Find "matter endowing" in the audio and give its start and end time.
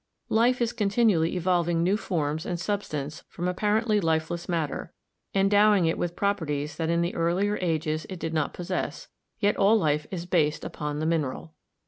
4.49-5.85